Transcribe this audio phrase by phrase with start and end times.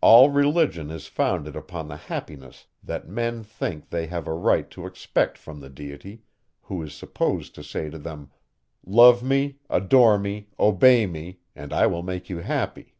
[0.00, 4.86] All religion is founded upon the happiness that men think they have a right to
[4.86, 6.22] expect from the Deity,
[6.62, 8.30] who is supposed to say to them:
[8.86, 12.94] Love me, adore me, obey me: and I will make you happy.